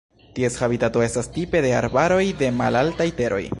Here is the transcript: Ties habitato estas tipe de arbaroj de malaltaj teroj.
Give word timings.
Ties 0.37 0.55
habitato 0.67 1.03
estas 1.07 1.29
tipe 1.35 1.61
de 1.67 1.71
arbaroj 1.81 2.25
de 2.43 2.53
malaltaj 2.63 3.11
teroj. 3.23 3.43